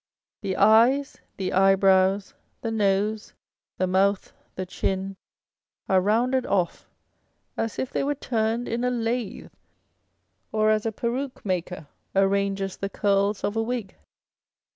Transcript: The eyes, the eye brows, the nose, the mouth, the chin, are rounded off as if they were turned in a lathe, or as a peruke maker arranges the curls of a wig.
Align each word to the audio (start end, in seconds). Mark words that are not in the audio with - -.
The 0.41 0.57
eyes, 0.57 1.19
the 1.37 1.53
eye 1.53 1.75
brows, 1.75 2.33
the 2.61 2.71
nose, 2.71 3.33
the 3.77 3.85
mouth, 3.85 4.33
the 4.55 4.65
chin, 4.65 5.15
are 5.87 6.01
rounded 6.01 6.43
off 6.47 6.89
as 7.55 7.77
if 7.77 7.91
they 7.91 8.03
were 8.03 8.15
turned 8.15 8.67
in 8.67 8.83
a 8.83 8.89
lathe, 8.89 9.51
or 10.51 10.71
as 10.71 10.87
a 10.87 10.91
peruke 10.91 11.45
maker 11.45 11.85
arranges 12.15 12.77
the 12.77 12.89
curls 12.89 13.43
of 13.43 13.55
a 13.55 13.61
wig. 13.61 13.95